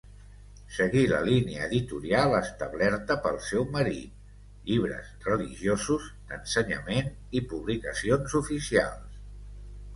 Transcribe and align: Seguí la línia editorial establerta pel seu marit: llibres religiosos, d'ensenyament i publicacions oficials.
Seguí 0.75 1.01
la 1.09 1.17
línia 1.25 1.67
editorial 1.71 2.33
establerta 2.37 3.17
pel 3.27 3.37
seu 3.49 3.67
marit: 3.77 4.25
llibres 4.71 5.13
religiosos, 5.29 6.11
d'ensenyament 6.33 7.15
i 7.41 7.47
publicacions 7.55 8.39
oficials. 8.45 9.25